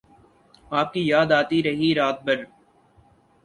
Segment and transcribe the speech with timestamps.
[0.71, 2.43] آپ کی یاد آتی رہی رات بھر